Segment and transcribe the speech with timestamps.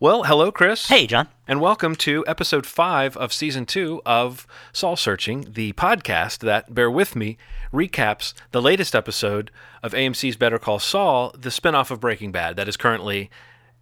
[0.00, 0.86] Well, hello, Chris.
[0.86, 1.26] Hey, John.
[1.48, 6.88] And welcome to episode five of season two of Soul Searching, the podcast that, bear
[6.88, 7.36] with me,
[7.72, 9.50] recaps the latest episode
[9.82, 13.28] of AMC's Better Call Saul, the spinoff of Breaking Bad that is currently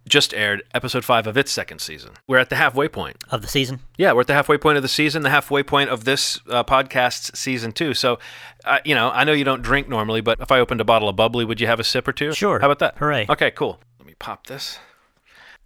[0.07, 2.13] just aired, episode five of its second season.
[2.25, 3.17] We're at the halfway point.
[3.29, 3.81] Of the season?
[3.95, 6.63] Yeah, we're at the halfway point of the season, the halfway point of this uh,
[6.63, 7.93] podcast's season two.
[7.93, 8.17] So,
[8.65, 11.09] uh, you know, I know you don't drink normally, but if I opened a bottle
[11.09, 12.33] of bubbly, would you have a sip or two?
[12.33, 12.59] Sure.
[12.59, 12.97] How about that?
[12.97, 13.27] Hooray.
[13.29, 13.79] Okay, cool.
[13.99, 14.79] Let me pop this.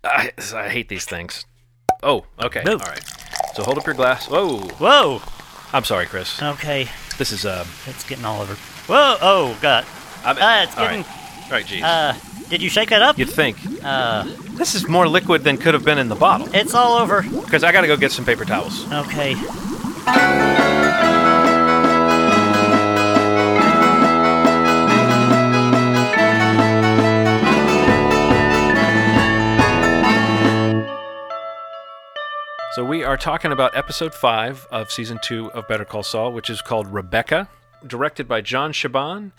[0.04, 1.45] I, I hate these things.
[2.04, 2.64] Oh, okay.
[2.68, 3.04] All right.
[3.55, 4.28] So hold up your glass.
[4.28, 4.59] Whoa.
[4.79, 5.21] Whoa.
[5.73, 6.42] I'm sorry, Chris.
[6.42, 6.87] Okay.
[7.18, 7.68] This is um.
[7.86, 8.56] It's getting all over.
[8.56, 9.18] Whoa.
[9.21, 9.86] Oh, God.
[10.25, 11.01] I'm, Ah, it's all getting.
[11.04, 11.43] right.
[11.45, 11.83] All right, geez.
[11.83, 12.15] Uh,
[12.50, 13.18] did you shake that up?
[13.18, 16.47] You'd think Uh, this is more liquid than could have been in the bottle.
[16.54, 17.21] it's all over.
[17.21, 18.92] Because I got to go get some paper towels.
[18.92, 19.36] Okay.
[32.81, 36.50] So we are talking about episode five of season two of Better Call Saul, which
[36.50, 37.48] is called Rebecca,
[37.86, 39.34] directed by John Shiban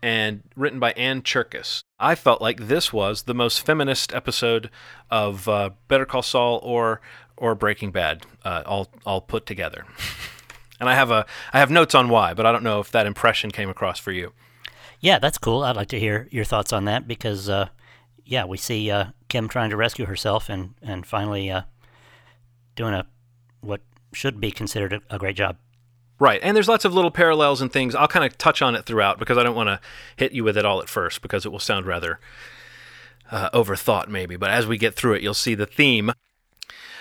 [0.00, 1.82] and written by Ann Cherkis.
[2.00, 4.70] I felt like this was the most feminist episode
[5.10, 7.02] of uh, Better Call Saul or
[7.36, 9.84] or Breaking Bad, uh, all all put together.
[10.80, 13.06] and I have a I have notes on why, but I don't know if that
[13.06, 14.32] impression came across for you.
[14.98, 15.62] Yeah, that's cool.
[15.62, 17.68] I'd like to hear your thoughts on that because, uh,
[18.24, 21.64] yeah, we see uh, Kim trying to rescue herself and, and finally uh,
[22.78, 23.04] doing a
[23.60, 23.82] what
[24.14, 25.56] should be considered a, a great job.
[26.20, 27.94] Right, and there's lots of little parallels and things.
[27.94, 29.80] I'll kind of touch on it throughout because I don't want to
[30.16, 32.18] hit you with it all at first because it will sound rather
[33.30, 34.36] uh, overthought, maybe.
[34.36, 36.12] But as we get through it, you'll see the theme.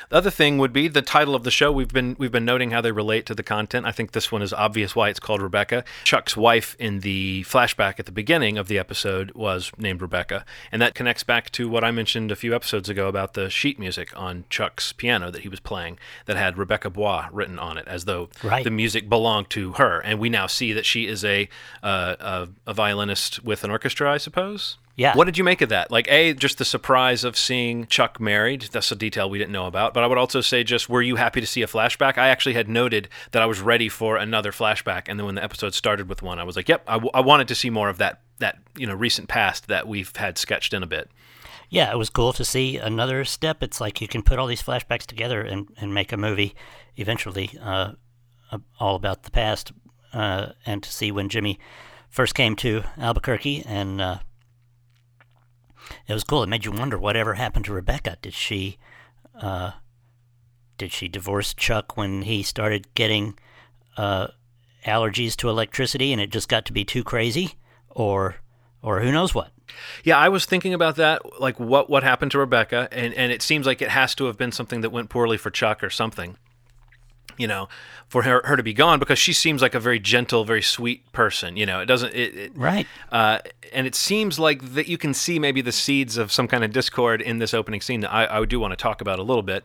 [0.10, 1.70] The other thing would be the title of the show.
[1.72, 3.86] We've been we've been noting how they relate to the content.
[3.86, 5.84] I think this one is obvious why it's called Rebecca.
[6.06, 10.82] Chuck's wife in the flashback at the beginning of the episode was named Rebecca, and
[10.82, 14.12] that connects back to what I mentioned a few episodes ago about the sheet music
[14.16, 18.06] on Chuck's piano that he was playing that had Rebecca Bois written on it, as
[18.06, 18.64] though Right.
[18.64, 20.00] the music belonged to her.
[20.00, 21.50] And we now see that she is a
[21.84, 24.78] uh, a, a violinist with an orchestra, I suppose.
[24.98, 25.16] Yeah.
[25.16, 25.92] What did you make of that?
[25.92, 28.64] Like, A, just the surprise of seeing Chuck married.
[28.72, 29.94] That's a detail we didn't know about.
[29.94, 32.18] But I would also say, just were you happy to see a flashback?
[32.18, 35.04] I actually had noted that I was ready for another flashback.
[35.08, 37.22] And then when the episode started with one, I was like, yep, I, w- I
[37.22, 40.74] wanted to see more of that, that, you know, recent past that we've had sketched
[40.74, 41.12] in a bit.
[41.70, 43.62] Yeah, it was cool to see another step.
[43.62, 46.56] It's like you can put all these flashbacks together and, and make a movie
[46.96, 47.92] eventually uh,
[48.52, 49.74] uh, all about the past.
[50.12, 51.60] Uh, and to see when Jimmy
[52.10, 54.18] first came to Albuquerque, and uh,
[56.08, 56.44] it was cool.
[56.44, 58.18] It made you wonder whatever happened to Rebecca.
[58.22, 58.78] Did she,
[59.40, 59.72] uh,
[60.78, 63.38] did she divorce Chuck when he started getting
[63.98, 64.28] uh,
[64.86, 67.56] allergies to electricity, and it just got to be too crazy,
[67.90, 68.38] or,
[68.82, 69.52] or who knows what?
[70.04, 73.42] Yeah, I was thinking about that, like what what happened to Rebecca, and and it
[73.42, 76.38] seems like it has to have been something that went poorly for Chuck or something.
[77.38, 77.70] You know,
[78.08, 81.12] for her her to be gone because she seems like a very gentle, very sweet
[81.12, 81.56] person.
[81.58, 82.36] You know, it doesn't it.
[82.36, 82.88] it Right.
[83.12, 83.40] uh,
[83.74, 86.72] and it seems like that you can see maybe the seeds of some kind of
[86.72, 89.44] discord in this opening scene that I, I do want to talk about a little
[89.44, 89.64] bit.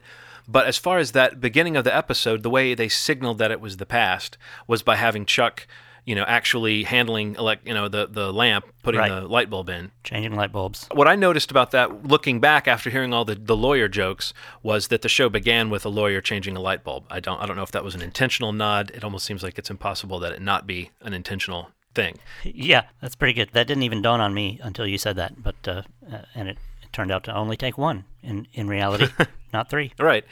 [0.49, 3.61] But as far as that beginning of the episode, the way they signaled that it
[3.61, 5.67] was the past was by having Chuck,
[6.05, 9.09] you know, actually handling elect, you know, the the lamp, putting Right.
[9.09, 10.89] the light bulb in Changing light bulbs.
[10.93, 14.89] what I noticed about that, looking back after hearing all the, the lawyer jokes, was
[14.89, 17.05] that the show began with a lawyer changing a light bulb.
[17.11, 18.91] I don't I don't know if that was an intentional nod.
[18.95, 22.19] It almost seems like it's impossible that it not be an intentional thing.
[22.43, 23.51] Yeah, that's pretty good.
[23.53, 25.43] That didn't even dawn on me until you said that.
[25.43, 29.07] But uh, uh, and it, it turned out to only take one in in reality,
[29.53, 29.93] not three.
[29.99, 30.25] Right.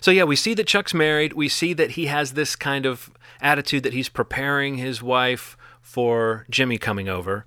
[0.00, 1.32] So yeah, we see that Chuck's married.
[1.32, 3.10] We see that he has this kind of
[3.40, 7.44] attitude that he's preparing his wife for Jimmy coming over.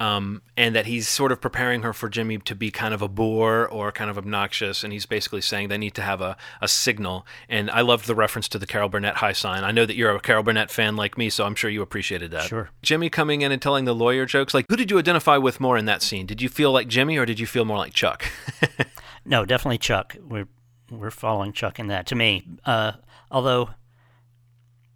[0.00, 3.06] Um, and that he's sort of preparing her for Jimmy to be kind of a
[3.06, 6.66] bore or kind of obnoxious, and he's basically saying they need to have a, a
[6.66, 7.24] signal.
[7.48, 9.62] And I loved the reference to the Carol Burnett high sign.
[9.62, 12.32] I know that you're a Carol Burnett fan like me, so I'm sure you appreciated
[12.32, 12.48] that.
[12.48, 12.70] Sure.
[12.82, 14.52] Jimmy coming in and telling the lawyer jokes.
[14.52, 16.26] Like, who did you identify with more in that scene?
[16.26, 18.24] Did you feel like Jimmy or did you feel more like Chuck?
[19.24, 20.16] No, definitely Chuck.
[20.20, 20.48] We're
[20.90, 22.06] we're following Chuck in that.
[22.06, 22.92] To me, uh,
[23.30, 23.70] although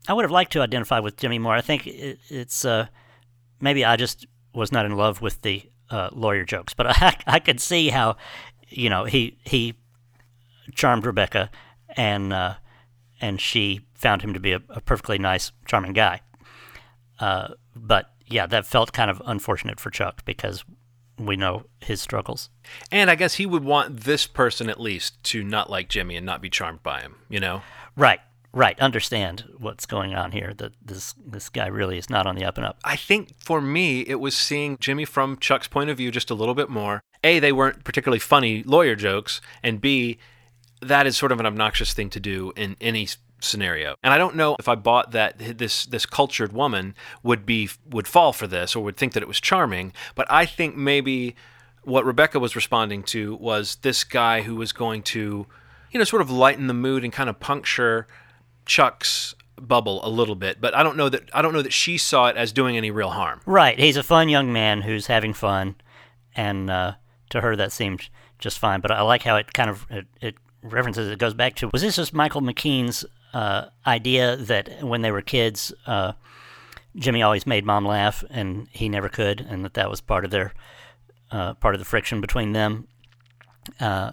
[0.09, 1.55] I would have liked to identify with Jimmy more.
[1.55, 2.87] I think it, it's uh,
[3.61, 7.39] maybe I just was not in love with the uh, lawyer jokes, but I I
[7.39, 8.17] could see how
[8.69, 9.75] you know he he
[10.75, 11.51] charmed Rebecca
[11.97, 12.55] and uh,
[13.21, 16.21] and she found him to be a, a perfectly nice, charming guy.
[17.19, 20.65] Uh, but yeah, that felt kind of unfortunate for Chuck because
[21.19, 22.51] we know his struggles.
[22.91, 26.27] And I guess he would want this person at least to not like Jimmy and
[26.27, 27.63] not be charmed by him, you know?
[27.97, 28.21] Right,
[28.53, 28.79] right.
[28.81, 30.55] Understand what's going on here.
[30.57, 32.79] That this this guy really is not on the up and up.
[32.85, 36.35] I think for me, it was seeing Jimmy from Chuck's point of view just a
[36.35, 40.19] little bit more A, they weren't particularly funny lawyer jokes, and B,
[40.81, 43.09] that is sort of an obnoxious thing to do in any
[43.41, 43.95] scenario.
[44.03, 48.09] And I don't know if I bought that this this cultured woman would be would
[48.09, 51.37] fall for this or would think that it was charming, but I think maybe
[51.83, 55.47] what Rebecca was responding to was this guy who was going to,
[55.91, 58.07] you know, sort of lighten the mood and kind of puncture
[58.67, 60.61] Chuck's bubble a little bit.
[60.61, 62.91] But I don't know that I don't know that she saw it as doing any
[62.91, 63.41] real harm.
[63.47, 63.79] Right.
[63.79, 65.77] He's a fun young man who's having fun,
[66.35, 66.95] and uh,
[67.31, 68.09] to her that seemed
[68.39, 68.81] just fine.
[68.81, 71.09] But I like how it kind of it, it references.
[71.09, 75.23] It goes back to was this just Michael McKean's uh, idea that when they were
[75.23, 76.13] kids, uh,
[76.97, 80.31] Jimmy always made mom laugh and he never could, and that that was part of
[80.31, 80.53] their
[81.31, 82.89] uh, part of the friction between them.
[83.79, 84.13] Uh,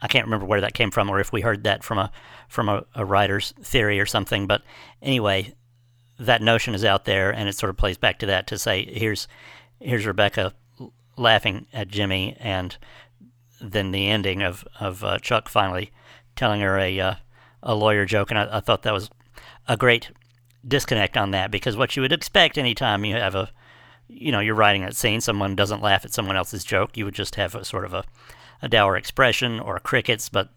[0.00, 2.12] I can't remember where that came from, or if we heard that from a
[2.48, 4.46] from a, a writer's theory or something.
[4.46, 4.62] But
[5.00, 5.54] anyway,
[6.18, 8.84] that notion is out there, and it sort of plays back to that to say,
[8.84, 9.28] here's
[9.80, 10.54] here's Rebecca
[11.16, 12.76] laughing at Jimmy, and
[13.60, 15.92] then the ending of of uh, Chuck finally
[16.36, 17.18] telling her a
[17.62, 19.10] a lawyer joke, and I, I thought that was
[19.68, 20.10] a great
[20.66, 23.50] disconnect on that because what you would expect anytime you have a
[24.08, 27.14] you know you're writing that scene, someone doesn't laugh at someone else's joke, you would
[27.14, 28.04] just have a sort of a
[28.62, 30.50] a dour expression or crickets, but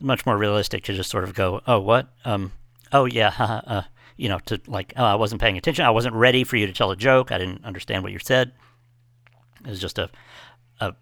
[0.00, 2.08] much more realistic to just sort of go, oh, what?
[2.24, 2.52] Um,
[2.92, 3.34] oh, yeah,
[3.66, 3.82] uh,
[4.16, 5.84] you know, to like, oh, I wasn't paying attention.
[5.84, 7.32] I wasn't ready for you to tell a joke.
[7.32, 8.52] I didn't understand what you said.
[9.64, 10.08] It was just a,
[10.80, 10.94] a,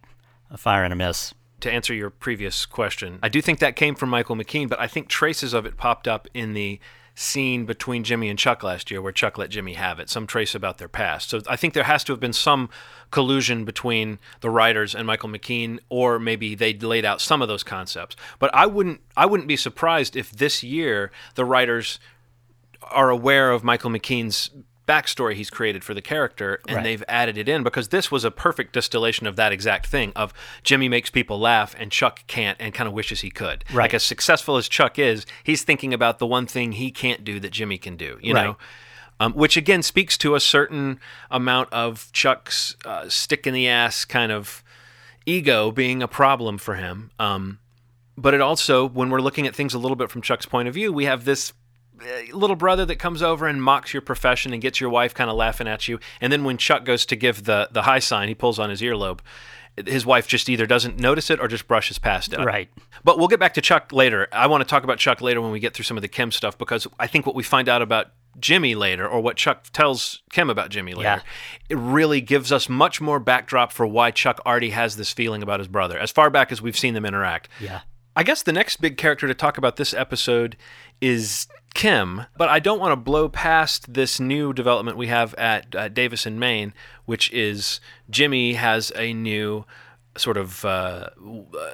[0.51, 1.35] a fire and a miss.
[1.61, 4.87] To answer your previous question, I do think that came from Michael McKean, but I
[4.87, 6.81] think traces of it popped up in the
[7.15, 10.55] scene between Jimmy and Chuck last year where Chuck let Jimmy have it, some trace
[10.55, 11.29] about their past.
[11.29, 12.71] So I think there has to have been some
[13.11, 17.63] collusion between the writers and Michael McKean or maybe they laid out some of those
[17.63, 18.17] concepts.
[18.39, 21.99] But I wouldn't I wouldn't be surprised if this year the writers
[22.83, 24.51] are aware of Michael McKean's
[24.89, 26.83] backstory he's created for the character and Right.
[26.83, 30.33] they've added it in because this was a perfect distillation of that exact thing of
[30.65, 33.65] Jimmy makes people laugh and Chuck can't and kind of wishes he could.
[33.71, 33.85] Right.
[33.85, 37.39] Like as successful as Chuck is, he's thinking about the one thing he can't do
[37.41, 38.45] that Jimmy can do, you Right.
[38.45, 38.57] know?
[39.21, 40.99] Um, which again speaks to a certain
[41.31, 44.65] amount of Chuck's uh, stick in the ass kind of
[45.27, 47.11] ego being a problem for him.
[47.19, 47.59] Um,
[48.17, 50.75] but it also, when we're looking at things a little bit from Chuck's point of
[50.75, 51.53] view, we have this
[52.01, 55.31] Uh, little brother that comes over and mocks your profession and gets your wife kind
[55.31, 55.99] of laughing at you.
[56.21, 58.81] And then when Chuck goes to give the the high sign, he pulls on his
[58.81, 59.21] earlobe.
[59.87, 62.41] His wife just either doesn't notice it or just brushes past it.
[62.41, 62.69] Right.
[63.05, 64.29] But we'll get back to Chuck later.
[64.33, 66.33] I want to talk about Chuck later when we get through some of the Kim
[66.33, 68.09] stuff because I think what we find out about
[68.39, 71.23] Jimmy later, or what Chuck tells Kim about Jimmy later,
[71.69, 75.61] it really gives us much more backdrop for why Chuck already has this feeling about
[75.61, 77.49] his brother, as far back as we've seen them interact.
[77.61, 77.81] Yeah.
[78.17, 80.57] I guess the next big character to talk about this episode
[81.01, 85.75] is Kim, but I don't want to blow past this new development we have at
[85.75, 86.75] uh, Davis & Main,
[87.07, 87.81] which is
[88.11, 89.65] Jimmy has a new
[90.17, 91.09] sort of uh,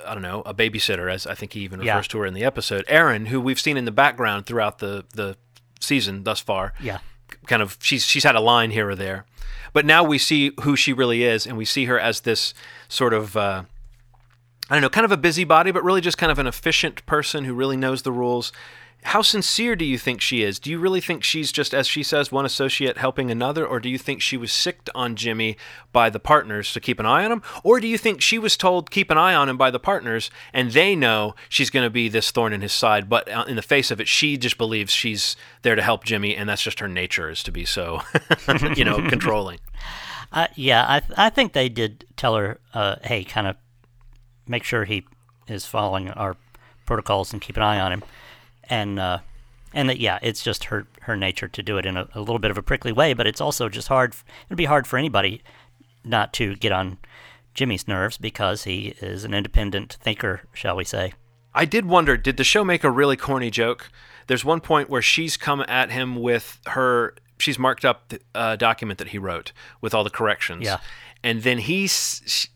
[0.07, 1.95] I don't know a babysitter, as I think he even Yeah.
[1.95, 5.05] refers to her in the episode, Erin, who we've seen in the background throughout the
[5.15, 5.37] the
[5.81, 6.99] season thus far Yeah.
[7.47, 9.25] kind of she's she's had a line here or there,
[9.73, 12.53] but now we see who she really is, and we see her as this
[12.89, 13.63] sort of uh,
[14.69, 17.45] I don't know, kind of a busybody, but really just kind of an efficient person
[17.45, 18.53] who really knows the rules.
[19.05, 20.59] How sincere do you think she is?
[20.59, 23.89] Do you really think she's just, as she says, one associate helping another, or do
[23.89, 25.57] you think she was sicked on Jimmy
[25.93, 28.57] by the partners to keep an eye on him, or do you think she was
[28.57, 31.91] told keep an eye on him by the partners, and they know she's going to
[31.91, 34.59] be this thorn in his side, but uh, in the face of it, she just
[34.59, 38.01] believes she's there to help Jimmy, and that's just her nature is to be so,
[38.75, 39.61] you know, controlling.
[40.33, 43.57] I, yeah, I th- I think they did tell her, uh, hey, kind of
[44.47, 45.05] make sure he
[45.49, 46.37] is following our
[46.85, 48.03] protocols and keep an eye on him,
[48.65, 49.19] and uh,
[49.73, 52.39] and that yeah, it's just her her nature to do it in a, a little
[52.39, 54.15] bit of a prickly way, but it's also just hard.
[54.49, 55.43] It'd be hard for anybody
[56.05, 56.99] not to get on
[57.55, 61.15] Jimmy's nerves because he is an independent thinker, shall we say?
[61.55, 63.91] I did wonder, did the show make a really corny joke?
[64.27, 68.99] There's one point where she's come at him with her, she's marked up a document
[68.99, 70.65] that he wrote with all the corrections.
[70.65, 70.79] Yeah.
[71.27, 71.89] And then he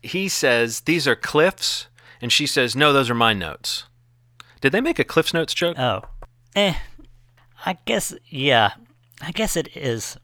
[0.01, 1.87] he says, "These are Cliff's,"
[2.21, 3.83] and she says, "No, those are my notes."
[4.61, 5.77] Did they make a Cliff's notes joke?
[5.77, 6.03] Oh,
[6.55, 6.75] eh.
[7.65, 8.71] I guess yeah.
[9.19, 10.15] I guess it is.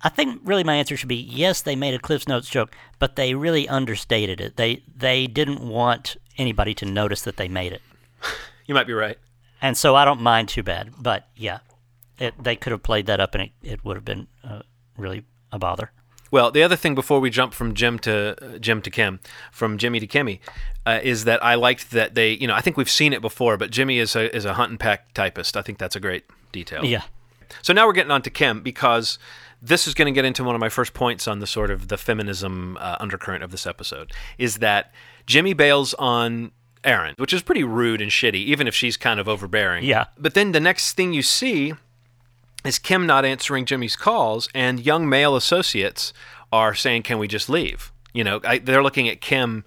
[0.00, 1.60] I think really my answer should be yes.
[1.60, 4.56] They made a Cliff's Notes joke, but they really understated it.
[4.56, 7.82] They they didn't want anybody to notice that they made it,
[8.66, 9.18] you might be right.
[9.60, 10.94] and so I don't mind too bad.
[10.98, 11.58] But yeah,
[12.18, 14.62] it, they could have played that up, and it, it would have been uh,
[14.96, 15.92] really a bother.
[16.30, 19.20] Well, the other thing before we jump from Jim to uh, Jim to Kim,
[19.50, 20.40] from Jimmy to Kimmy,
[20.86, 23.56] uh, is that I liked that they, you know, I think we've seen it before,
[23.56, 25.56] but Jimmy is a is a hunt and peck typist.
[25.56, 26.84] I think that's a great detail.
[26.84, 27.02] Yeah,
[27.62, 29.18] So now we're getting on to Kim because
[29.62, 31.88] this is going to get into one of my first points on the sort of
[31.88, 34.92] the feminism uh, undercurrent of this episode is that
[35.26, 39.28] Jimmy bails on Erin, which is pretty rude and shitty, even if she's kind of
[39.28, 39.84] overbearing.
[39.84, 40.06] Yeah.
[40.18, 41.74] But then the next thing you see
[42.64, 46.12] is Kim not answering Jimmy's calls, and young male associates
[46.52, 49.64] are saying, "Can we just leave?" You know, I, they're looking at Kim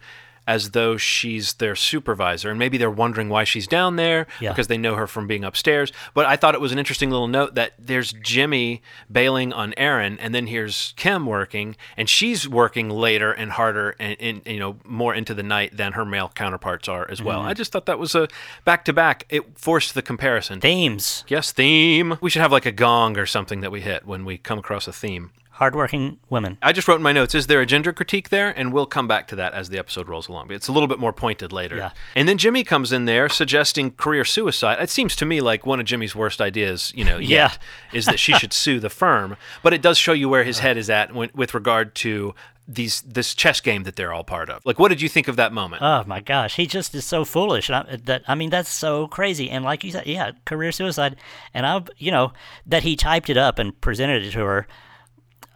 [0.47, 4.49] as though she's their supervisor, and maybe they're wondering why she's down there Yeah.
[4.51, 5.91] because they know her from being upstairs.
[6.13, 8.81] But I thought it was an interesting little note that there's Jimmy
[9.11, 14.17] bailing on Erin, and then here's Kim working, and she's working later and harder and,
[14.19, 17.39] and you know more into the night than her male counterparts are as well.
[17.39, 17.47] Mm-hmm.
[17.49, 18.27] I just thought that was a
[18.65, 19.25] back to back.
[19.29, 20.59] It forced the comparison.
[20.59, 21.23] Themes.
[21.27, 22.17] Yes, theme.
[22.21, 24.87] We should have like a gong or something that we hit when we come across
[24.87, 25.31] a theme.
[25.57, 26.57] Hardworking women.
[26.63, 28.49] I just wrote in my notes, is there a gender critique there?
[28.49, 30.47] And we'll come back to that as the episode rolls along.
[30.47, 31.77] But it's a little bit more pointed later.
[31.77, 31.91] Yeah.
[32.15, 34.81] And then Jimmy comes in there suggesting career suicide.
[34.81, 37.53] It seems to me like one of Jimmy's worst ideas, you know, Yeah.
[37.93, 39.37] is that she should sue the firm.
[39.61, 42.33] But it does show you where his head is at when, with regard to
[42.65, 44.65] these this chess game that they're all part of.
[44.65, 45.81] Like, what did you think of that moment?
[45.83, 47.67] Oh my gosh, he just is so foolish.
[47.69, 49.49] And I, that I mean, that's so crazy.
[49.49, 51.17] And like you said, yeah, career suicide.
[51.53, 52.31] And I, you know,
[52.65, 54.67] that he typed it up and presented it to her.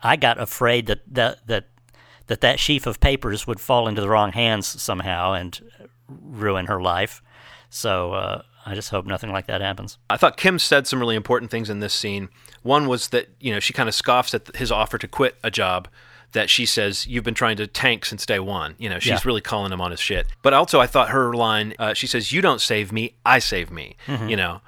[0.03, 1.65] I got afraid that that that
[2.27, 5.59] that that sheaf of papers would fall into the wrong hands somehow and
[6.09, 7.21] ruin her life.
[7.69, 9.97] So uh, I just hope nothing like that happens.
[10.09, 12.29] I thought Kim said some really important things in this scene.
[12.63, 15.51] One was that you know she kind of scoffs at his offer to quit a
[15.51, 15.87] job.
[16.33, 18.75] That she says you've been trying to tank since day one.
[18.77, 19.19] You know she's Yeah.
[19.23, 20.27] really calling him on his shit.
[20.41, 21.73] But also I thought her line.
[21.79, 23.95] Uh, she says you don't save me, I save me.
[24.07, 24.59] You know,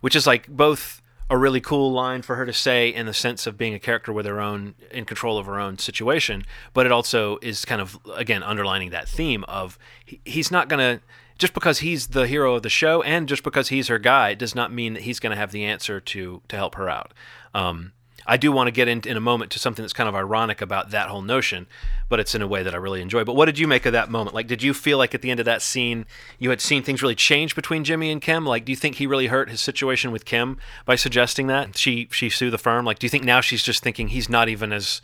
[0.00, 1.01] which is like both
[1.32, 4.12] a really cool line for her to say in the sense of being a character
[4.12, 7.98] with her own in control of her own situation, but it also is kind of
[8.14, 11.02] again underlining that theme of he, he's not going to
[11.38, 14.54] just because he's the hero of the show and just because he's her guy does
[14.54, 17.14] not mean that he's going to have the answer to to help her out.
[17.54, 17.92] Um,
[18.26, 20.60] I do want to get in, in a moment to something that's kind of ironic
[20.60, 21.66] about that whole notion,
[22.08, 23.24] but it's in a way that I really enjoy.
[23.24, 24.34] But what did you make of that moment?
[24.34, 26.06] Like, did you feel like at the end of that scene
[26.38, 28.46] you had seen things really change between Jimmy and Kim?
[28.46, 32.08] Like, do you think he really hurt his situation with Kim by suggesting that she
[32.12, 32.84] she sue the firm?
[32.84, 35.00] Like, do you think now she's just thinking he's not even as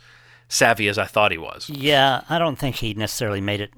[0.47, 1.69] savvy as I thought he was?
[1.69, 3.73] Yeah, I don't think he necessarily made it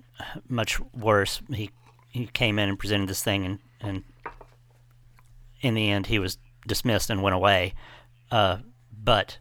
[0.47, 1.41] much worse.
[1.51, 1.71] He
[2.09, 4.03] he came in and presented this thing, and and
[5.61, 7.73] in the end, he was dismissed and went away.
[8.29, 8.57] Uh,
[9.03, 9.37] but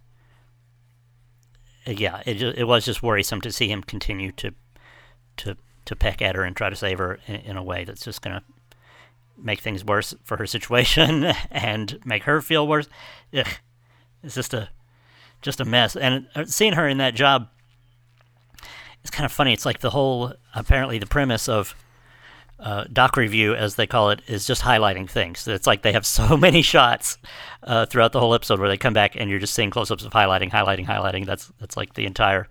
[1.86, 4.52] uh, yeah, it it was just worrisome to see him continue to
[5.38, 8.04] to to peck at her and try to save her in, in a way that's
[8.04, 8.42] just going to
[9.36, 12.88] make things worse for her situation and make her feel worse.
[13.34, 13.46] Ugh,
[14.22, 14.68] it's just a
[15.42, 15.96] just a mess.
[15.96, 17.48] And uh, seeing her in that job
[19.02, 19.52] it's kind of funny.
[19.52, 21.74] It's like the whole apparently the premise of
[22.60, 25.48] uh, doc review, as they call it, is just highlighting things.
[25.48, 27.18] It's like they have so many shots
[27.62, 30.12] uh, throughout the whole episode where they come back and you're just seeing close-ups of
[30.12, 31.26] highlighting, highlighting, highlighting.
[31.26, 32.48] That's that's like the entire.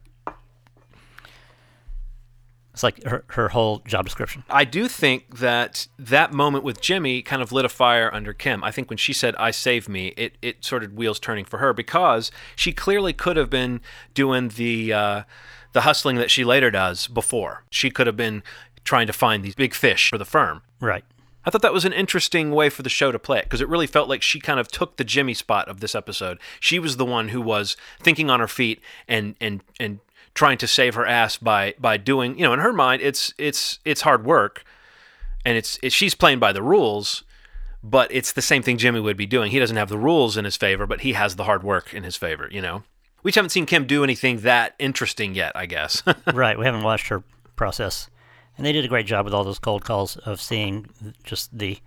[2.74, 4.44] It's like her her whole job description.
[4.50, 8.64] I do think that that moment with Jimmy kind of lit a fire under Kim.
[8.64, 11.58] I think when she said "I save me," it it sort of wheels turning for
[11.58, 13.82] her because she clearly could have been
[14.14, 15.24] doing the uh,
[15.74, 17.64] the hustling that she later does before.
[17.70, 18.44] She could have been
[18.84, 20.62] trying to find these big fish for the firm.
[20.80, 21.04] Right.
[21.46, 23.70] I thought that was an interesting way for the show to play it because it
[23.70, 26.38] really felt like she kind of took the Jimmy spot of this episode.
[26.60, 30.00] She was the one who was thinking on her feet and and and
[30.36, 33.80] trying to save her ass by by doing you know in her mind it's it's
[33.84, 34.64] it's hard work
[35.46, 37.24] and it's, it's she's playing by the rules
[37.84, 39.52] but it's the same thing Jimmy would be doing.
[39.52, 42.04] He doesn't have the rules in his favor, but he has the hard work in
[42.04, 42.84] his favor, you know.
[43.24, 46.04] We just haven't seen Kim do anything that interesting yet, I guess.
[46.34, 46.58] right.
[46.58, 47.24] We haven't watched her
[47.56, 48.10] process,
[48.60, 50.86] and they did a great job with all those cold calls of seeing
[51.24, 51.80] just the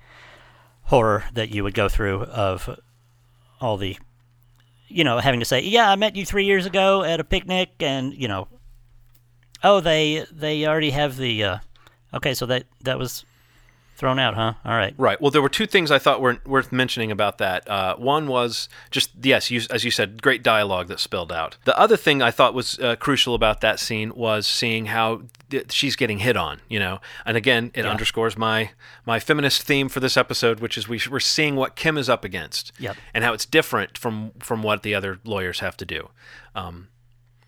[0.85, 2.81] horror that you would go through of
[3.61, 3.99] all the,
[4.89, 7.75] you know, having to say, "Yeah, I met you three years ago at a picnic,"
[7.81, 8.49] and you know,
[9.63, 11.59] oh, they they already have the, uh,
[12.15, 13.27] okay, so that that was
[14.03, 14.55] thrown out, huh?
[14.65, 14.93] All right.
[14.99, 15.21] Right.
[15.21, 17.69] Well, there were two things I thought were worth mentioning about that.
[17.71, 21.57] Uh, one was just yes, you, as you said, great dialogue that spilled out.
[21.67, 25.71] The other thing I thought was uh, crucial about that scene was seeing how th-
[25.71, 26.61] she's getting hit on.
[26.69, 28.73] You know, and again, it underscores my
[29.07, 32.25] my feminist theme for this episode, which is we, we're seeing what Kim is up
[32.25, 32.97] against, Yep.
[33.15, 36.09] and how it's different from from what the other lawyers have to do.
[36.57, 36.89] Um,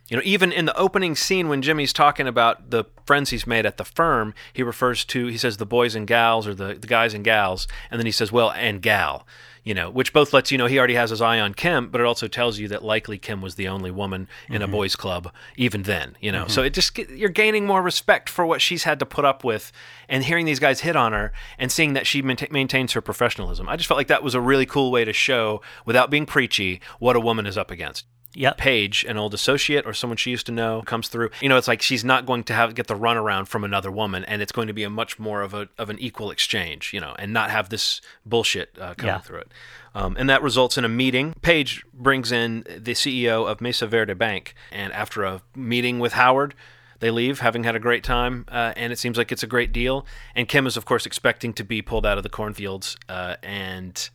[0.09, 3.65] you know, even in the opening scene when Jimmy's talking about the friends he's made
[3.65, 6.87] at the firm, he refers to he says the boys and gals or the, the
[6.87, 9.27] guys and gals, and then he says, well, and gal,
[9.63, 12.03] you know, which both lets you know he already has his eye on Kim, but
[12.03, 14.73] it also tells you that likely Kim was the only woman in a mm-hmm.
[14.73, 16.47] boys' club even then, you know.
[16.49, 16.67] So mm-hmm.
[16.67, 19.73] it just you're gaining more respect for what she's had to put up with,
[20.07, 23.71] and hearing these guys hit on her and seeing that she mainta- maintains her professionalism.
[23.71, 26.83] I just felt like that was a really cool way to show, without being preachy,
[26.99, 28.05] what a woman is up against.
[28.35, 28.59] Yep.
[28.59, 31.31] Paige, an old associate or someone she used to know, comes through.
[31.41, 34.25] You know, it's like she's not going to have get the runaround from another woman,
[34.25, 36.93] and it's going to be a much more of a of an equal exchange.
[36.93, 39.21] You know, and not have this bullshit uh, coming Yeah.
[39.21, 39.53] through it.
[39.95, 41.35] Um, and that results in a meeting.
[41.43, 46.55] Paige brings in the CEO of Mesa Verde Bank, and after a meeting with Howard.
[47.01, 49.73] They leave, having had a great time, uh, and it seems like it's a great
[49.73, 50.07] deal.
[50.35, 54.09] And Kim is, of course, expecting to be pulled out of the cornfields, uh, and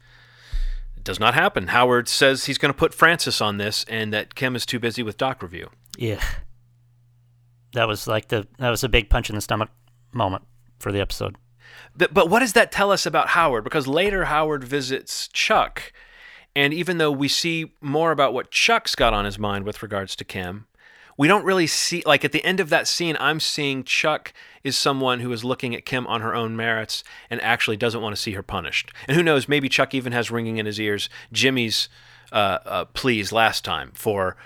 [0.99, 1.67] it does not happen.
[1.67, 5.01] Howard says he's going to put Francis on this, and that Kim is too busy
[5.01, 5.69] with doc review.
[5.97, 6.21] Yeah.
[7.73, 9.69] That was like the that was a big punch in the stomach
[10.11, 10.43] moment
[10.79, 11.37] for the episode.
[11.95, 13.63] But, but what does that tell us about Howard?
[13.63, 15.93] Because later Howard visits Chuck,
[16.55, 20.15] and even though we see more about what Chuck's got on his mind with regards
[20.17, 20.67] to Kim,
[21.19, 24.31] we don't really see, like at the end of that scene, I'm seeing Chuck
[24.63, 28.15] is someone who is looking at Kim on her own merits and actually doesn't want
[28.15, 28.93] to see her punished.
[29.05, 31.89] And who knows, maybe Chuck even has ringing in his ears Jimmy's
[32.31, 34.37] uh, uh, pleas last time for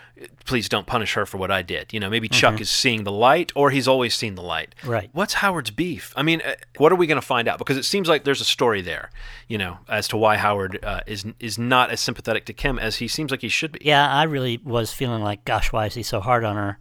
[0.46, 1.92] please don't punish her for what I did.
[1.92, 4.76] You know, maybe Chuck is seeing the light or he's always seen the light.
[4.86, 5.10] Right.
[5.12, 6.14] What's Howard's beef?
[6.16, 7.58] I mean, uh, what are we going to find out?
[7.58, 9.10] Because it seems like there's a story there,
[9.48, 12.98] you know, as to why Howard uh, is is not as sympathetic to Kim as
[12.98, 13.80] he seems like he should be.
[13.84, 16.78] Yeah, I really was feeling like, gosh, why is he so hard on her?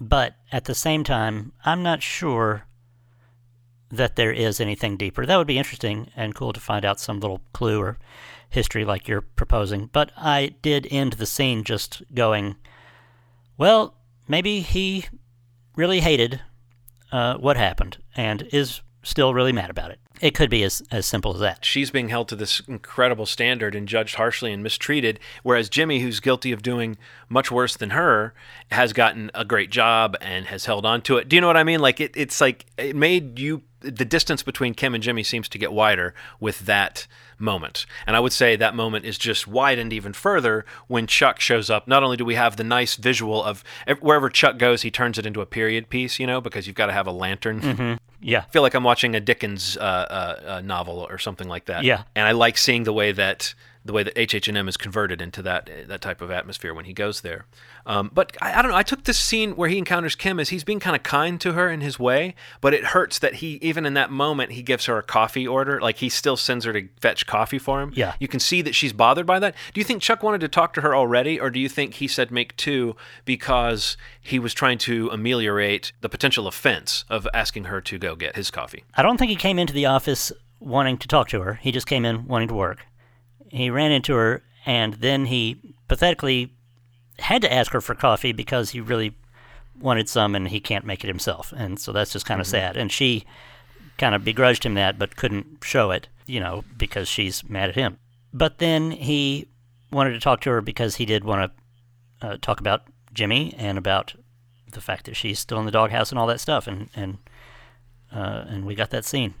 [0.00, 2.64] But at the same time, I'm not sure
[3.90, 5.24] that there is anything deeper.
[5.24, 7.98] That would be interesting and cool to find out some little clue or
[8.54, 9.90] history like you're proposing.
[9.92, 12.56] But I did end the scene just going,
[13.58, 13.94] well,
[14.26, 15.06] maybe he
[15.76, 16.40] really hated
[17.12, 20.00] uh, what happened and is still really mad about it.
[20.20, 21.64] It could be as, as simple as that.
[21.64, 26.20] She's being held to this incredible standard and judged harshly and mistreated, whereas Jimmy, who's
[26.20, 26.96] guilty of doing
[27.28, 28.32] much worse than her,
[28.70, 31.28] has gotten a great job and has held on to it.
[31.28, 31.80] Do you know what I mean?
[31.80, 35.58] Like it, it's like it made you the distance between Kim and Jimmy seems to
[35.58, 37.06] get wider with that
[37.38, 37.86] moment.
[38.06, 41.86] And I would say that moment is just widened even further when Chuck shows up.
[41.86, 43.64] Not only do we have the nice visual of
[44.00, 46.86] wherever Chuck goes, he turns it into a period piece, you know, because you've got
[46.86, 47.98] to have a lantern.
[48.20, 48.40] Yeah.
[48.40, 51.84] I feel like I'm watching a Dickens uh, uh, uh, novel or something like that.
[51.84, 52.04] Yeah.
[52.16, 55.68] and I like seeing the way that the way that HH&M is converted into that
[55.88, 57.44] that type of atmosphere when he goes there.
[57.84, 58.76] Um, but I, I don't know.
[58.76, 61.52] I took this scene where he encounters Kim as he's being kind of kind to
[61.52, 64.86] her in his way, but it hurts that he even in that moment he gives
[64.86, 65.80] her a coffee order.
[65.80, 67.92] Like he still sends her to fetch coffee for him.
[67.94, 68.14] Yeah.
[68.18, 69.54] you can see that she's bothered by that.
[69.74, 72.08] Do you think Chuck wanted to talk to her already, or do you think he
[72.08, 77.80] said make two because he was trying to ameliorate the potential offense of asking her
[77.82, 78.84] to go get his coffee?
[78.94, 81.54] I don't think he came into the office wanting to talk to her.
[81.54, 82.86] He just came in wanting to work.
[83.48, 86.52] He ran into her, and then he pathetically
[87.18, 89.16] had to ask her for coffee because he really
[89.78, 91.52] wanted some and he can't make it himself.
[91.56, 92.76] And so that's just kind of sad.
[92.76, 93.24] And she
[93.98, 97.74] kind of begrudged him that, but couldn't show it, you know, because she's mad at
[97.74, 97.98] him.
[98.32, 99.48] But then he
[99.92, 101.52] wanted to talk to her because he did want
[102.20, 104.14] to uh, talk about Jimmy and about
[104.72, 106.66] the fact that she's still in the doghouse and all that stuff.
[106.66, 107.18] And, and,
[108.12, 109.34] uh, and we got that scene.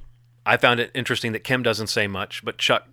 [0.46, 2.86] I found it interesting that Kim doesn't say much, but Chuck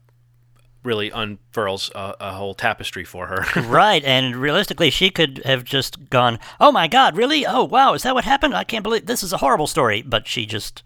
[0.83, 3.61] really unfurls a, a whole tapestry for her.
[3.61, 7.45] right, and realistically, she could have just gone, "Oh my God, really?
[7.45, 8.55] Oh wow, is that what happened?
[8.55, 10.83] I can't believe this is a horrible story." But she just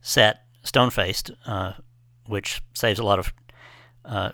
[0.00, 1.74] sat stone faced, uh,
[2.26, 3.32] which saves a lot of
[4.04, 4.32] uh,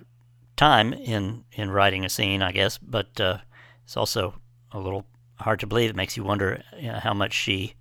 [0.56, 2.78] time in in writing a scene, I guess.
[2.78, 3.38] But uh,
[3.84, 4.34] it's also
[4.72, 5.90] a little hard to believe.
[5.90, 7.74] It makes you wonder you know, how much she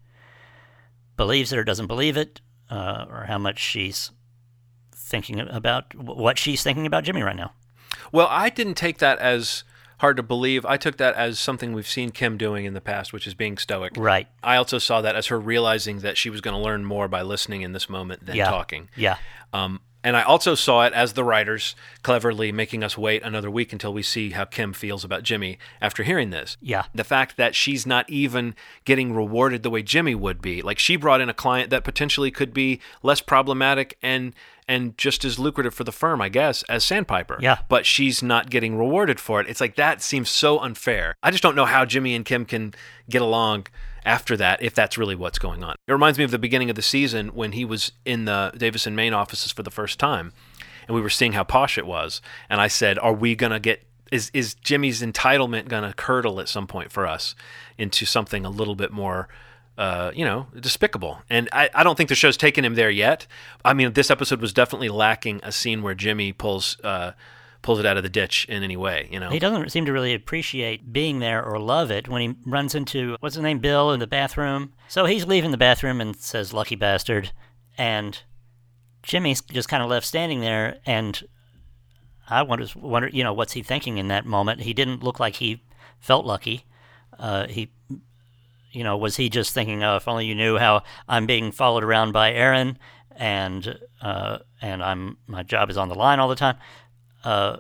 [1.18, 4.12] believes it or doesn't believe it, uh, or how much she's
[5.12, 7.52] thinking about what she's thinking about Jimmy right now.
[8.12, 9.64] well, I didn't take that as
[10.00, 10.66] hard to believe.
[10.66, 13.60] I took that as something we've seen Kim doing in the past, which is being
[13.60, 13.92] stoic.
[13.96, 14.28] Right.
[14.42, 17.22] I also saw that as her realizing that she was going to learn more by
[17.22, 18.50] listening in this moment than Yeah.
[18.50, 18.90] talking.
[18.96, 19.18] Yeah.
[19.54, 23.72] Um, and I also saw it as the writers cleverly making us wait another week
[23.72, 26.58] until we see how Kim feels about Jimmy after hearing this.
[26.60, 26.86] Yeah.
[26.96, 30.64] The fact that she's not even getting rewarded the way Jimmy would be.
[30.64, 34.34] Like she brought in a client that potentially could be less problematic and
[34.68, 37.38] and just as lucrative for the firm, I guess, as Sandpiper.
[37.42, 37.60] Yeah.
[37.68, 39.48] But she's not getting rewarded for it.
[39.48, 41.16] It's like that seems so unfair.
[41.24, 42.74] I just don't know how Jimmy and Kim can
[43.10, 43.68] get along
[44.06, 45.76] after that if that's really what's going on.
[45.88, 48.88] It reminds me of the beginning of the season when he was in the Davis
[48.88, 50.34] & Main offices for the first time
[50.88, 53.60] and we were seeing how posh it was and I said, "Are we going to
[53.60, 57.36] get is is Jimmy's entitlement going to curdle at some point for us
[57.78, 59.28] into something a little bit more
[59.78, 61.22] uh, you know, despicable.
[61.30, 63.28] And I, I don't think the show's taken him there yet.
[63.64, 67.14] I mean, this episode was definitely lacking a scene where Jimmy pulls uh,
[67.62, 69.08] pulls it out of the ditch in any way.
[69.12, 72.36] You know, He doesn't seem to really appreciate being there or love it when he
[72.46, 74.74] runs into what's his name, Bill, in the bathroom.
[74.88, 77.32] So he's leaving the bathroom and says, "Lucky bastard,"
[77.78, 78.20] and
[79.04, 80.80] Jimmy's just kind of left standing there.
[80.86, 81.22] And
[82.30, 84.62] I wonder, wonder, you know, what's he thinking in that moment?
[84.62, 85.64] He didn't look like he
[86.00, 86.66] felt lucky.
[87.18, 87.72] Uh, he,
[88.72, 91.84] you know, was he just thinking, oh, if only you knew how I'm being followed
[91.84, 92.78] around by Erin
[93.16, 96.58] and uh, and I'm my job is on the line all the time,
[97.24, 97.58] uh,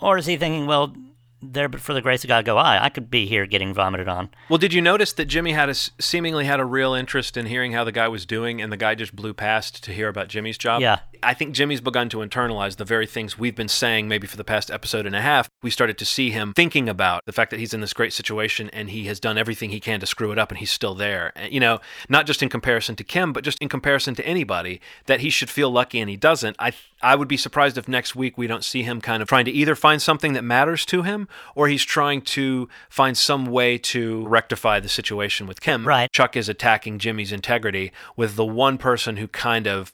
[0.00, 0.94] or is he thinking, well,
[1.42, 2.84] there, but for the grace of God, go I.
[2.84, 4.30] I could be here getting vomited on.
[4.48, 7.72] Well, did you notice that Jimmy had a, seemingly had a real interest in hearing
[7.72, 10.58] how the guy was doing, and the guy just blew past to hear about Jimmy's
[10.58, 10.82] job?
[10.82, 11.00] Yeah.
[11.22, 14.44] I think Jimmy's begun to internalize the very things we've been saying maybe for the
[14.44, 15.48] past episode and a half.
[15.62, 18.70] We started to see him thinking about the fact that he's in this great situation
[18.70, 21.32] and he has done everything he can to screw it up and he's still there.
[21.50, 25.20] You know, not just in comparison to Kim, but just in comparison to anybody that
[25.20, 26.56] he should feel lucky and he doesn't.
[26.58, 26.72] I
[27.02, 29.50] I would be surprised if next week we don't see him kind of trying to
[29.50, 34.26] either find something that matters to him or he's trying to find some way to
[34.26, 35.86] rectify the situation with Kim.
[35.86, 36.10] Right.
[36.12, 39.92] Chuck is attacking Jimmy's integrity with the one person who kind of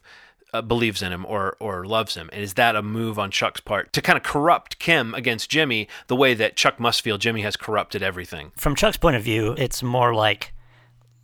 [0.53, 2.29] uh, believes in him or or loves him.
[2.31, 5.87] And is that a move on Chuck's part to kind of corrupt Kim against Jimmy
[6.07, 8.51] the way that Chuck must feel Jimmy has corrupted everything?
[8.55, 10.53] From Chuck's point of view, it's more like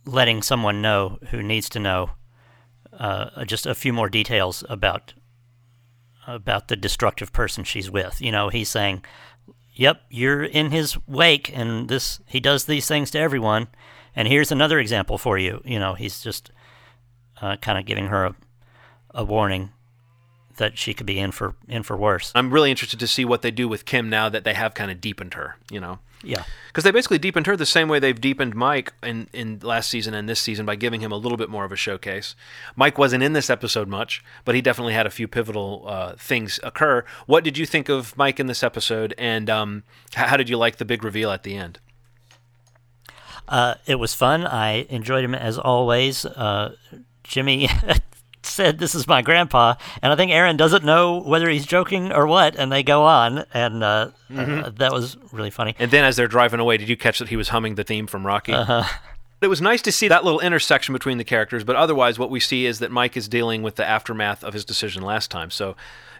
[0.06, 2.10] letting someone know who needs to know
[2.98, 5.14] uh, just a few more details about
[6.26, 8.20] about the destructive person she's with.
[8.20, 9.04] You know, he's saying,
[9.74, 13.68] "Yep, you're in his wake, and this he does these things to everyone."
[14.16, 15.60] And here's another example for you.
[15.64, 16.50] You know, he's just
[17.42, 18.36] uh, kind of giving her a,
[19.10, 19.72] a warning
[20.56, 22.32] that she could be in for in for worse.
[22.34, 24.90] I'm really interested to see what they do with Kim now that they have kind
[24.90, 25.56] of deepened her.
[25.70, 25.98] You know.
[26.24, 26.44] Yeah.
[26.68, 30.14] Because they basically deepened her the same way they've deepened Mike in, in last season
[30.14, 32.34] and this season by giving him a little bit more of a showcase.
[32.74, 36.58] Mike wasn't in this episode much, but he definitely had a few pivotal uh, things
[36.62, 37.04] occur.
[37.26, 40.76] What did you think of Mike in this episode, and um, how did you like
[40.76, 41.78] the big reveal at the end?
[43.46, 44.46] Uh, it was fun.
[44.46, 46.24] I enjoyed him as always.
[46.24, 46.74] Uh,
[47.22, 47.68] Jimmy
[48.54, 52.26] said, "This is my grandpa," and I think Erin doesn't know whether he's joking or
[52.26, 54.64] what, and they go on, and uh, mm-hmm.
[54.64, 55.74] uh, that was really funny.
[55.78, 58.06] And then, as they're driving away, did you catch that he was humming the theme
[58.06, 58.52] from Rocky?
[58.52, 58.84] Uh-huh.
[59.40, 62.40] It was nice to see that little intersection between the characters, but otherwise, what we
[62.40, 65.50] see is that Mike is dealing with the aftermath of his decision last time.
[65.50, 65.76] So,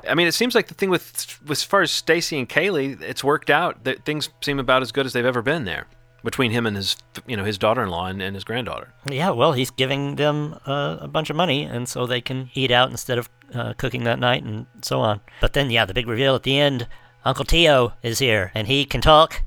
[0.07, 3.25] I mean, it seems like the thing with, as far as Stacy and Kaylee, it's
[3.25, 3.85] worked out.
[3.85, 5.87] That things seem about as good as they've ever been there
[6.25, 8.93] between him and his you know his daughter-in-law and, and his granddaughter.
[9.09, 12.71] Yeah, well, he's giving them uh, a bunch of money, and so they can eat
[12.71, 15.21] out instead of uh, cooking that night, and so on.
[15.41, 16.89] But then, yeah, the big reveal at the end:
[17.25, 19.43] Uncle Tio is here, and he can talk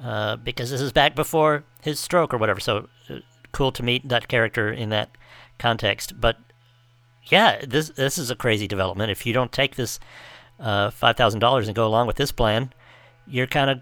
[0.00, 2.60] uh, because this is back before his stroke or whatever.
[2.60, 3.16] So uh,
[3.52, 5.10] cool to meet that character in that
[5.58, 6.20] context.
[6.20, 6.36] But
[7.24, 9.10] yeah, this this is a crazy development.
[9.10, 9.98] If you don't take this
[10.60, 12.72] uh, five thousand dollars and go along with this plan,
[13.26, 13.80] you're kind of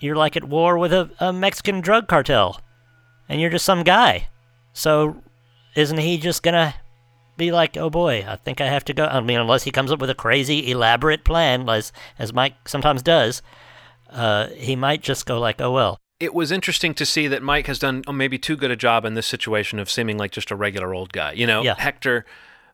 [0.00, 2.60] you're like at war with a, a Mexican drug cartel,
[3.28, 4.28] and you're just some guy.
[4.72, 5.22] So,
[5.76, 6.74] isn't he just gonna
[7.36, 9.04] be like, oh boy, I think I have to go?
[9.04, 13.02] I mean, unless he comes up with a crazy, elaborate plan, as as Mike sometimes
[13.02, 13.42] does,
[14.10, 15.98] uh, he might just go like, oh well.
[16.18, 19.06] It was interesting to see that Mike has done oh, maybe too good a job
[19.06, 21.32] in this situation of seeming like just a regular old guy.
[21.32, 21.76] You know, yeah.
[21.78, 22.26] Hector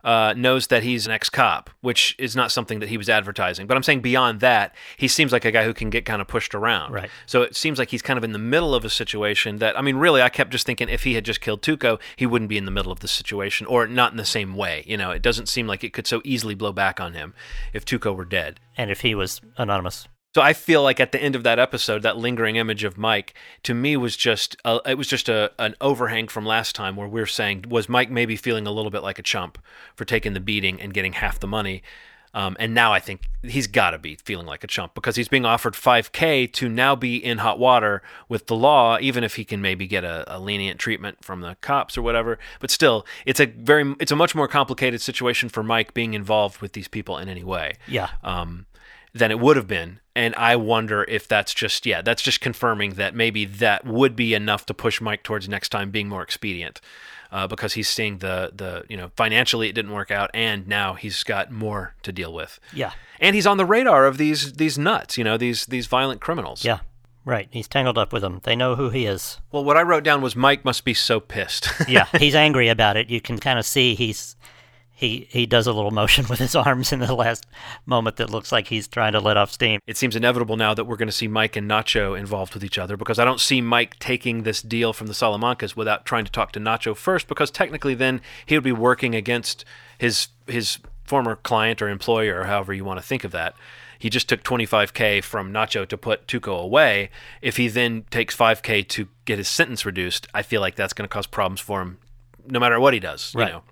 [0.06, 3.66] uh, knows that he's an ex-cop, which is not something that he was advertising.
[3.66, 6.28] But I'm saying beyond that, he seems like a guy who can get kind of
[6.28, 6.92] pushed around.
[6.92, 7.10] Right.
[7.26, 9.82] So it seems like he's kind of in the middle of a situation that I
[9.82, 12.56] mean, really, I kept just thinking if he had just killed Tuco, he wouldn't be
[12.56, 14.84] in the middle of the situation, or not in the same way.
[14.86, 17.34] You know, it doesn't seem like it could so easily blow back on him
[17.72, 18.60] if Tuco were dead.
[18.78, 20.06] And if he was anonymous.
[20.36, 23.32] So I feel like at the end of that episode, that lingering image of Mike
[23.62, 27.08] to me was just a, it was just a an overhang from last time where
[27.08, 29.56] we are saying was Mike maybe feeling a little bit like a chump
[29.94, 31.82] for taking the beating and getting half the money.
[32.34, 35.28] Um, and now I think he's got to be feeling like a chump because he's
[35.28, 39.44] being offered 5K to now be in hot water with the law, even if he
[39.46, 42.38] can maybe get a, a, lenient treatment from the cops or whatever.
[42.60, 46.60] But still, it's a very, it's a much more complicated situation for Mike being involved
[46.60, 47.76] with these people in any way.
[47.88, 48.10] Yeah.
[48.22, 48.66] Um,
[49.16, 50.00] than it would have been.
[50.14, 54.34] And I wonder if that's just, yeah, that's just confirming that maybe that would be
[54.34, 56.80] enough to push Mike towards next time being more expedient.
[57.32, 60.94] Uh, because he's seeing the the you know financially it didn't work out and now
[60.94, 62.60] he's got more to deal with.
[62.72, 62.92] Yeah.
[63.18, 66.64] And he's on the radar of these these nuts, you know, these these violent criminals.
[66.64, 66.78] Yeah.
[67.24, 67.48] Right.
[67.50, 68.40] He's tangled up with them.
[68.44, 69.40] They know who he is.
[69.50, 71.68] Well, what I wrote down was Mike must be so pissed.
[71.88, 73.10] yeah, he's angry about it.
[73.10, 74.35] You can kind of see he's
[74.96, 77.46] he he does a little motion with his arms in the last
[77.84, 79.78] moment that looks like he's trying to let off steam.
[79.86, 82.78] It seems inevitable now that we're going to see Mike and Nacho involved with each
[82.78, 86.32] other because I don't see Mike taking this deal from the Salamancas without trying to
[86.32, 89.66] talk to Nacho first because technically then he would be working against
[89.98, 93.54] his his former client or employer or however you want to think of that.
[93.98, 97.10] He just took 25k from Nacho to put Tuco away.
[97.42, 101.08] If he then takes 5k to get his sentence reduced, I feel like that's going
[101.08, 101.98] to cause problems for him
[102.48, 103.48] no matter what he does, right.
[103.48, 103.62] you know.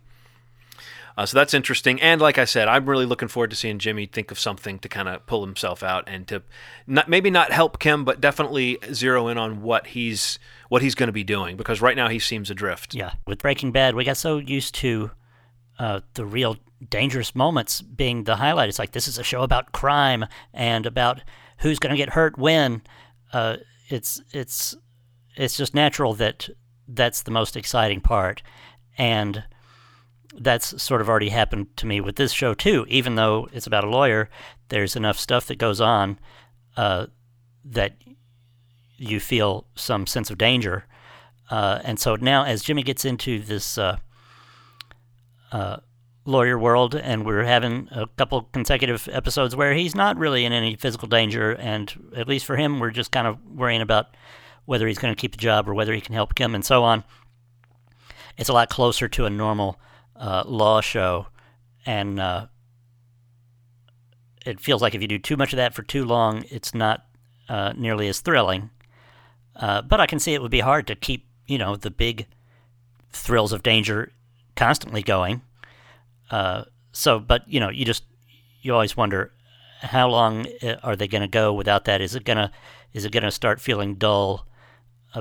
[1.16, 2.00] Uh, so that's interesting.
[2.00, 4.88] And like I said, I'm really looking forward to seeing Jimmy think of something to
[4.88, 6.42] kind of pull himself out and to
[6.86, 11.06] not, maybe not help Kim, but definitely zero in on what he's what he's going
[11.06, 12.94] to be doing because right now he seems adrift.
[12.94, 15.12] Yeah, with Breaking Bad, we got so used to
[15.78, 16.56] uh, the real
[16.90, 18.68] dangerous moments being the highlight.
[18.68, 21.22] It's like this is a show about crime and about
[21.58, 22.82] who's going to get hurt when.
[23.32, 24.76] Uh, it's it's
[25.36, 26.48] it's just natural that
[26.88, 28.42] that's the most exciting part,
[28.98, 29.44] and
[30.38, 32.84] that's sort of already happened to me with this show too.
[32.88, 34.28] Even though it's about a lawyer,
[34.68, 36.18] there's enough stuff that goes on
[36.76, 37.06] uh,
[37.64, 37.96] that
[38.96, 40.86] you feel some sense of danger.
[41.50, 43.98] Uh, and so now, as Jimmy gets into this uh,
[45.52, 45.76] uh,
[46.24, 50.74] lawyer world, and we're having a couple consecutive episodes where he's not really in any
[50.74, 54.16] physical danger, and at least for him, we're just kind of worrying about
[54.64, 56.82] whether he's going to keep the job or whether he can help Kim and so
[56.82, 57.04] on.
[58.38, 59.78] It's a lot closer to a normal
[60.16, 61.26] uh, law show,
[61.86, 62.46] and uh,
[64.44, 67.06] it feels like if you do too much of that for too long, it's not
[67.48, 68.70] uh, nearly as thrilling.
[69.56, 72.26] Uh, but I can see it would be hard to keep, you know, the big
[73.10, 74.12] thrills of danger
[74.56, 75.42] constantly going.
[76.30, 78.04] Uh, so, but you know, you just
[78.62, 79.32] you always wonder
[79.80, 82.00] how long uh, are they going to go without that?
[82.00, 82.50] Is it gonna
[82.92, 84.46] is it gonna start feeling dull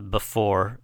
[0.10, 0.80] before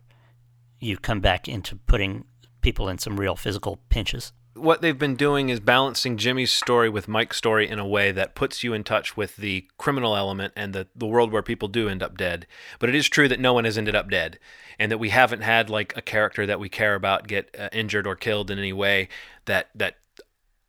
[0.79, 2.25] you come back into putting
[2.69, 4.31] people in some real physical pinches?
[4.59, 8.35] what they've been doing is balancing Jimmy's story with Mike's story in a way that
[8.35, 11.89] puts you in touch with the criminal element and the, the world where people do
[11.89, 12.45] end up dead.
[12.79, 14.39] But it is true that no one has ended up dead,
[14.77, 18.07] and that we haven't had like a character that we care about get uh, injured
[18.07, 19.09] or killed in any way
[19.45, 19.95] that that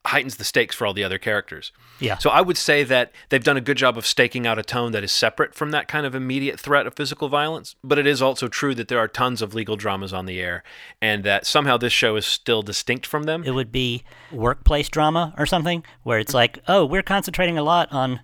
[0.06, 1.72] heightens the stakes for all the other characters.
[1.98, 2.16] Yeah.
[2.16, 4.92] So I would say that they've done a good job of staking out a tone
[4.92, 7.76] that is separate from that kind of immediate threat of physical violence.
[7.84, 10.62] But it is also true that there are tons of legal dramas on the air,
[11.02, 13.44] and that somehow this show is still distinct from them.
[13.44, 17.92] It would be workplace drama or something where it's like, oh, we're concentrating a lot
[17.92, 18.20] on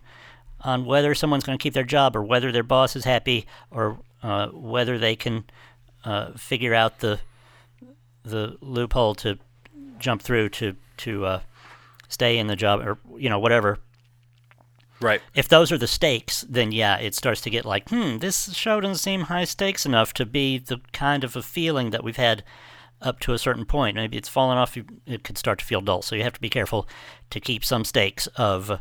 [0.62, 3.98] on whether someone's going to keep their job or whether their boss is happy or
[4.22, 5.44] uh, whether they can
[6.04, 7.20] uh, figure out the
[8.24, 9.38] the loophole to
[9.98, 11.40] jump through to to uh,
[12.08, 13.78] stay in the job or you know whatever.
[15.00, 15.20] Right.
[15.34, 18.80] If those are the stakes, then yeah, it starts to get like, hmm, this show
[18.80, 22.42] doesn't seem high stakes enough to be the kind of a feeling that we've had
[23.02, 23.96] up to a certain point.
[23.96, 24.76] Maybe it's fallen off.
[25.06, 26.02] It could start to feel dull.
[26.02, 26.88] So you have to be careful
[27.30, 28.80] to keep some stakes of,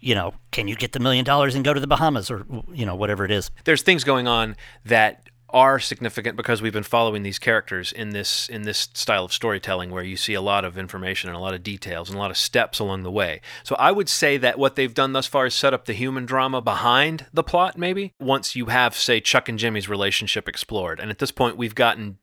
[0.00, 2.86] you know, can you get the million dollars and go to the Bahamas or you
[2.86, 3.50] know whatever it is.
[3.64, 8.48] There's things going on that are significant because we've been following these characters in this
[8.48, 11.54] in this style of storytelling where you see a lot of information and a lot
[11.54, 13.40] of details and a lot of steps along the way.
[13.62, 16.26] So I would say that what they've done thus far is set up the human
[16.26, 21.00] drama behind the plot maybe once you have say Chuck and Jimmy's relationship explored.
[21.00, 22.18] And at this point we've gotten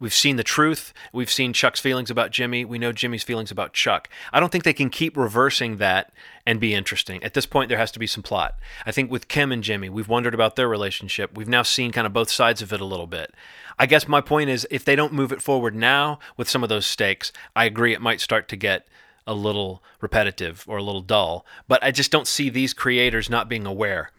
[0.00, 0.92] We've seen the truth.
[1.12, 2.64] We've seen Chuck's feelings about Jimmy.
[2.64, 4.08] We know Jimmy's feelings about Chuck.
[4.32, 6.12] I don't think they can keep reversing that
[6.46, 7.22] and be interesting.
[7.24, 8.56] At this point, there has to be some plot.
[8.86, 11.36] I think with Kim and Jimmy, we've wondered about their relationship.
[11.36, 13.34] We've now seen kind of both sides of it a little bit.
[13.76, 16.68] I guess my point is if they don't move it forward now with some of
[16.68, 18.86] those stakes, I agree it might start to get
[19.26, 21.44] a little repetitive or a little dull.
[21.66, 24.12] But I just don't see these creators not being aware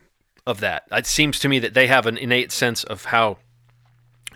[0.45, 0.87] of that.
[0.91, 3.37] It seems to me that they have an innate sense of how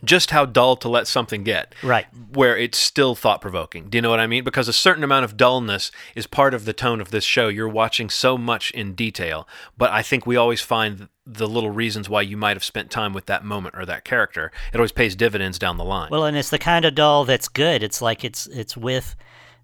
[0.04, 1.74] just how dull to let something get.
[1.82, 2.06] Right.
[2.34, 3.89] Where it's still thought provoking.
[3.89, 4.44] Do you know what I mean?
[4.44, 7.48] Because a certain amount of dullness is part of the tone of this show.
[7.48, 12.10] You're watching so much in detail, but I think we always find the little reasons
[12.10, 14.52] why you might have spent time with that moment or that character.
[14.74, 16.10] It always pays dividends down the line.
[16.12, 17.82] Well, and it's the kind of dull that's good.
[17.82, 19.16] It's like it's it's with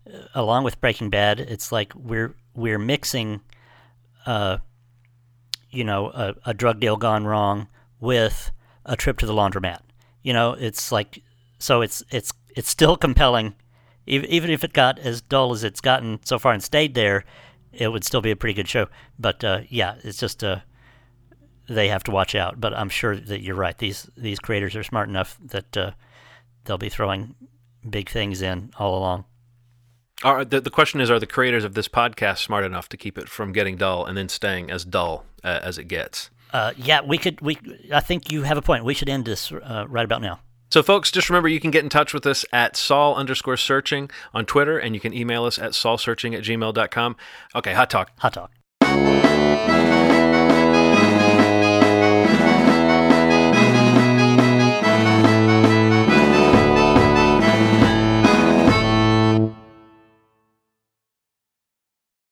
[0.07, 3.41] uh, along with Breaking Bad, it's like we're we're mixing
[4.25, 4.59] uh
[5.71, 7.67] you know, a, a drug deal gone wrong
[7.99, 8.51] with
[8.85, 9.81] a trip to the laundromat
[10.23, 11.21] you know, it's like
[11.59, 13.55] so it's it's it's still compelling,
[14.05, 17.25] even even if it got as dull as it's gotten so far and stayed there,
[17.71, 18.87] it would still be a pretty good show.
[19.17, 20.59] But uh, yeah, it's just uh,
[21.67, 22.59] they have to watch out.
[22.59, 23.77] But I'm sure that you're right.
[23.77, 25.91] These these creators are smart enough that uh,
[26.65, 27.35] they'll be throwing
[27.89, 29.25] big things in all along.
[30.21, 33.17] Are, the, the question is, are the creators of this podcast smart enough to keep
[33.17, 36.29] it from getting dull and then staying as dull uh, as it gets?
[36.51, 37.41] Uh, yeah, we could.
[37.41, 37.57] We
[37.93, 38.83] I think you have a point.
[38.83, 40.39] We should end this uh, right about now.
[40.71, 44.11] So, folks, just remember you can get in touch with us at Saul underscore searching
[44.33, 47.15] on Twitter, and you can email us at saulsearching at gmail.com.
[47.55, 48.11] Okay, hot talk.
[48.19, 49.98] Hot talk.